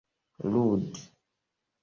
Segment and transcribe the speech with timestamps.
[0.51, 0.81] ludi